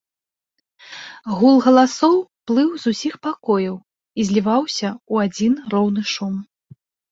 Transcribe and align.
Гул 1.41 1.59
галасоў 1.65 2.15
плыў 2.53 2.69
з 2.85 2.95
усіх 2.95 3.13
пакояў 3.29 3.77
і 3.77 4.21
зліваўся 4.33 4.89
ў 4.91 5.15
адзін 5.29 5.53
роўны 5.77 6.01
шум. 6.17 6.35